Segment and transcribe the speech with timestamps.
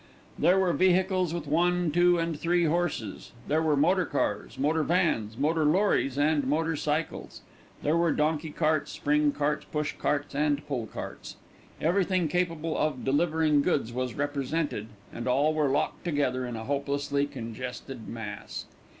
[0.39, 3.33] There were vehicles with one, two, and three horses.
[3.47, 7.41] There were motor cars, motor vans, motor lorries, and motor cycles.
[7.83, 11.35] There were donkey carts, spring carts, push carts, and pull carts.
[11.79, 17.27] Everything capable of delivering goods was represented, and all were locked together in a hopelessly
[17.27, 18.65] congested mass.